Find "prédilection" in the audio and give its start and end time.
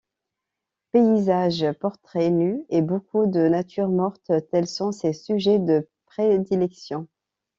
6.07-7.07